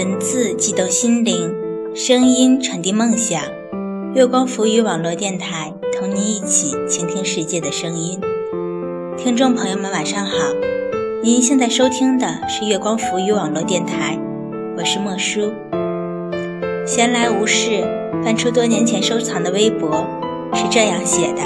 [0.00, 1.54] 文字激动心灵，
[1.94, 3.42] 声音传递梦想。
[4.14, 8.18] 月光浮语网络电台同您一起倾听世界的声音。
[9.18, 10.32] 听众朋友们，晚上好！
[11.22, 14.18] 您现在收听的是月光浮语网络电台，
[14.74, 15.52] 我是莫叔。
[16.86, 17.86] 闲来无事，
[18.24, 20.02] 翻出多年前收藏的微博，
[20.54, 21.42] 是这样写的：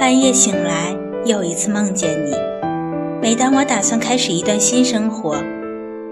[0.00, 2.32] 半夜醒来，又一次梦见你。
[3.22, 5.36] 每当我打算开始一段新生活，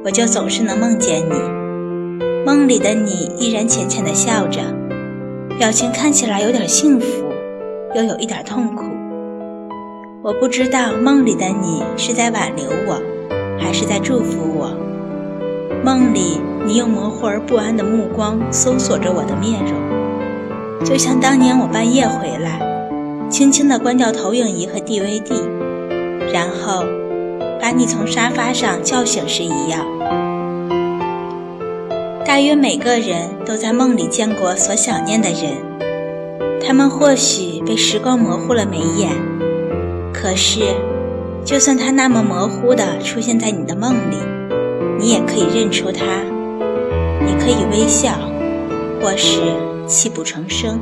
[0.05, 1.35] 我就总是能梦见你。
[2.47, 4.61] 梦里的你依然浅浅的笑着，
[5.59, 7.07] 表情看起来有点幸福，
[7.95, 8.85] 又有一点痛苦。
[10.23, 13.01] 我不知道梦里的你是在挽留我，
[13.59, 14.71] 还是在祝福我。
[15.85, 22.61] 梦里，你用模糊而不安的目光搜索着我的面容，就像当年我半夜回来，
[23.29, 25.33] 轻轻地关掉投影仪和 DVD，
[26.33, 26.98] 然后。
[27.61, 29.85] 把你从沙发上叫醒时一样，
[32.25, 35.57] 大约每个人都在梦里见过所想念的人，
[36.65, 39.11] 他们或许被时光模糊了眉眼，
[40.13, 40.61] 可是，
[41.45, 44.17] 就算他那么模糊的出现在你的梦里，
[44.99, 46.05] 你也可以认出他，
[47.21, 48.13] 你可以微笑，
[49.03, 49.41] 或是
[49.87, 50.81] 泣不成声。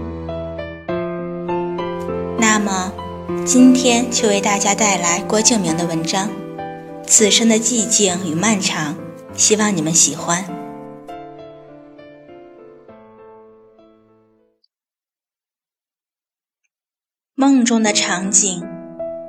[2.38, 2.92] 那么，
[3.44, 6.28] 今天就为大家带来郭敬明的文章。
[7.06, 8.96] 此生的寂静与漫长，
[9.34, 10.44] 希望你们喜欢。
[17.36, 18.60] 梦中的场景，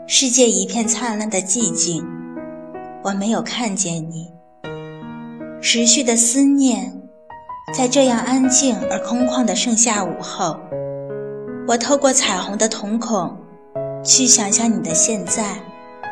[0.08, 2.04] 世界一片灿烂的寂静，
[3.04, 4.28] 我没有看见你。
[5.62, 7.00] 持续的思念，
[7.76, 10.60] 在这样安静而空旷的盛夏午后，
[11.68, 13.38] 我透过彩虹的瞳孔，
[14.04, 15.62] 去想象你的现在，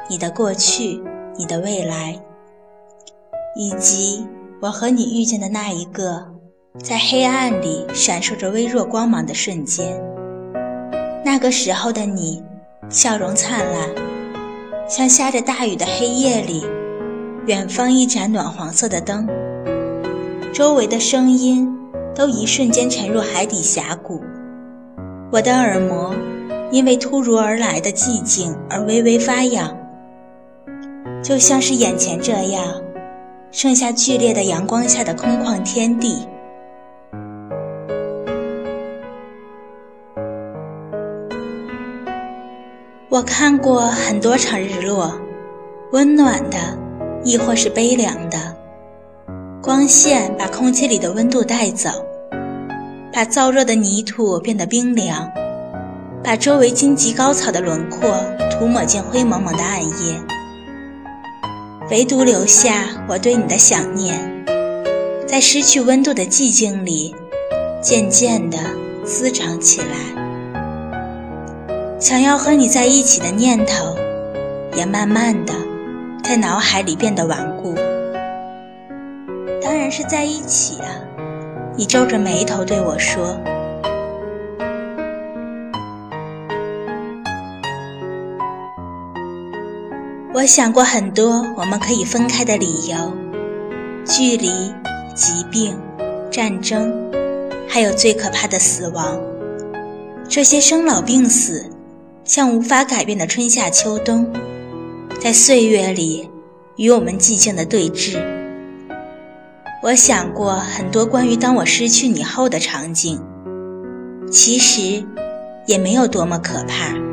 [0.07, 1.01] 你的过去。
[1.37, 2.17] 你的未来，
[3.55, 4.25] 以及
[4.61, 6.25] 我和你遇见的那一个，
[6.81, 10.01] 在黑暗里闪烁着微弱光芒的瞬间。
[11.25, 12.41] 那个时候的你，
[12.89, 13.89] 笑容灿烂，
[14.87, 16.65] 像下着大雨的黑夜里，
[17.47, 19.27] 远方一盏暖黄色的灯。
[20.53, 21.69] 周围的声音
[22.15, 24.21] 都一瞬间沉入海底峡谷，
[25.33, 26.15] 我的耳膜
[26.71, 29.77] 因为突如而来的寂静而微微发痒。
[31.25, 32.63] 就像是眼前这样，
[33.49, 36.23] 盛夏剧烈的阳光下的空旷天地。
[43.09, 45.11] 我看过很多场日落，
[45.93, 46.57] 温暖的，
[47.23, 48.37] 亦或是悲凉的。
[49.63, 51.89] 光线把空气里的温度带走，
[53.11, 55.27] 把燥热的泥土变得冰凉，
[56.23, 58.15] 把周围荆棘高草的轮廓
[58.51, 60.34] 涂抹进灰蒙蒙的暗夜。
[61.91, 64.19] 唯独留下我对你的想念，
[65.27, 67.13] 在失去温度的寂静里，
[67.79, 68.57] 渐渐地
[69.05, 69.85] 滋长起来。
[71.99, 73.95] 想要和你在一起的念头，
[74.75, 75.53] 也慢慢的
[76.23, 77.75] 在脑海里变得顽固。
[79.61, 80.89] 当然是在一起啊！
[81.77, 83.37] 你皱着眉头对我说。
[90.35, 93.13] 我想过很多我们可以分开的理由，
[94.05, 94.49] 距离、
[95.15, 95.79] 疾病、
[96.29, 96.93] 战争，
[97.69, 99.17] 还有最可怕的死亡。
[100.27, 101.71] 这些生老病死，
[102.25, 104.29] 像无法改变的春夏秋冬，
[105.21, 106.29] 在岁月里
[106.75, 108.21] 与我们寂静的对峙。
[109.81, 113.23] 我想过很多关于当我失去你后的场景，
[114.29, 115.01] 其实
[115.65, 117.04] 也没有多么可怕。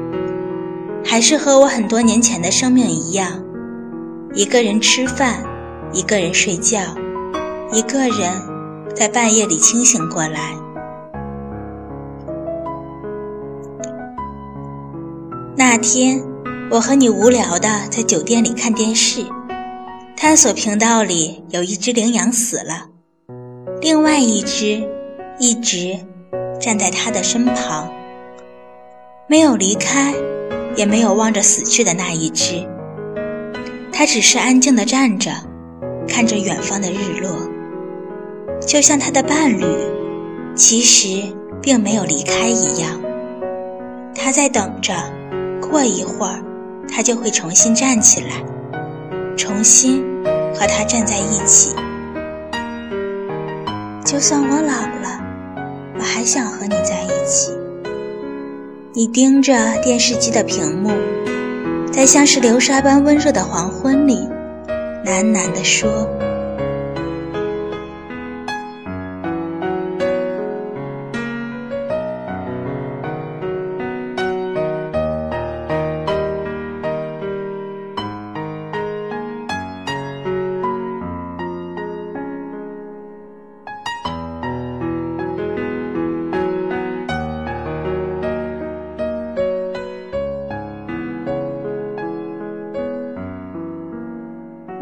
[1.05, 3.45] 还是和我很多年前的生命一样，
[4.35, 5.43] 一个人吃饭，
[5.93, 6.79] 一个人睡觉，
[7.73, 8.31] 一个人
[8.95, 10.57] 在半夜里清醒过来。
[15.55, 16.23] 那天，
[16.71, 19.25] 我和你无聊的在酒店里看电视，
[20.17, 22.87] 探索频道里有一只羚羊死了，
[23.81, 24.83] 另外一只
[25.39, 25.99] 一直
[26.59, 27.91] 站在他的身旁，
[29.29, 30.15] 没有离开。
[30.77, 32.67] 也没有望着死去的那一只，
[33.93, 35.31] 它只是安静地站着，
[36.09, 37.37] 看着远方的日落，
[38.67, 39.65] 就像它的伴侣
[40.55, 41.23] 其实
[41.61, 43.01] 并没有离开一样。
[44.15, 44.95] 它在等着，
[45.61, 46.43] 过一会儿，
[46.89, 48.43] 它就会重新站起来，
[49.37, 50.03] 重新
[50.55, 51.75] 和他站在一起。
[54.05, 55.21] 就算我老了，
[55.99, 57.53] 我还想和你在一起。
[58.95, 60.91] 你盯着电视机的屏幕，
[61.91, 64.29] 在像是流沙般温热的黄昏里，
[65.03, 66.07] 喃喃地说：“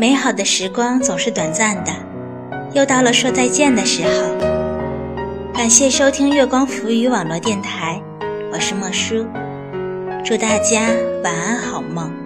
[0.00, 1.93] 美好的时光总是短暂的，
[2.73, 4.35] 又到了说再见的时候。
[5.52, 8.00] 感谢收听月光浮语网络电台，
[8.50, 9.26] 我是莫叔，
[10.25, 10.87] 祝大家
[11.23, 12.20] 晚安好梦。